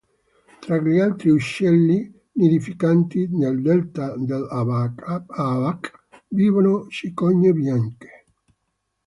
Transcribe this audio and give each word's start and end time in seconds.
Tra 0.61 0.77
gli 0.79 0.97
altri 0.99 1.29
uccelli 1.29 2.11
nidificanti, 2.33 3.27
nel 3.29 3.61
delta 3.61 4.15
dell'Aabach 4.17 5.91
vivono 6.29 6.87
cicogne 6.87 7.51
bianche. 7.53 8.25